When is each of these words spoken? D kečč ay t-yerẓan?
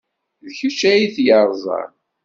D 0.47 0.49
kečč 0.59 0.81
ay 0.91 1.03
t-yerẓan? 1.15 1.91